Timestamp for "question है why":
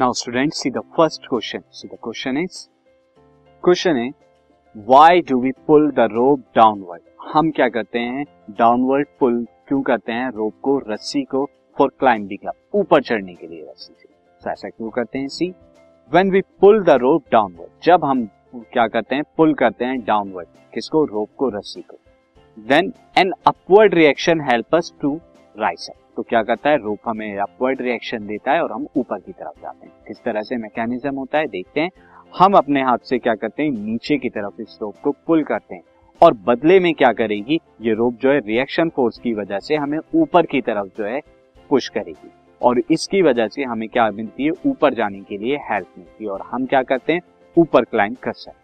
3.64-5.20